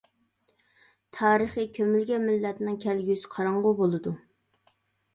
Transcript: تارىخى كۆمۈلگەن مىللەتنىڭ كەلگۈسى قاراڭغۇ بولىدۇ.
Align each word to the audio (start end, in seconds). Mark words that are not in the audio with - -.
تارىخى 1.17 1.67
كۆمۈلگەن 1.77 2.27
مىللەتنىڭ 2.31 2.83
كەلگۈسى 2.89 3.33
قاراڭغۇ 3.39 3.79
بولىدۇ. 3.85 4.19